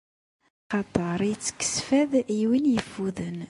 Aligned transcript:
Axaṭer 0.77 1.19
ittekkes 1.33 1.75
fad 1.87 2.11
i 2.37 2.39
win 2.49 2.65
iffuden. 2.79 3.37